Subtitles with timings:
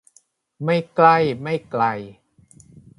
[0.63, 1.83] ไม่ใกล้ไม่ไกล